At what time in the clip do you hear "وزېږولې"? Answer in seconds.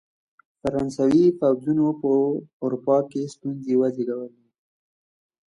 3.77-4.43